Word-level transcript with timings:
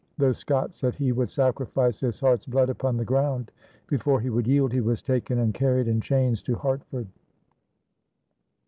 Though 0.17 0.31
Scott 0.33 0.73
said 0.73 0.95
he 0.95 1.11
would 1.11 1.29
"sacrifice 1.29 1.99
his 1.99 2.19
heart's 2.19 2.47
blood 2.47 2.69
upon 2.71 2.97
the 2.97 3.05
ground" 3.05 3.51
before 3.85 4.19
he 4.19 4.31
would 4.31 4.47
yield, 4.47 4.73
he 4.73 4.81
was 4.81 5.03
taken 5.03 5.37
and 5.37 5.53
carried 5.53 5.87
in 5.87 6.01
chains 6.01 6.41
to 6.41 6.55
Hartford. 6.55 7.05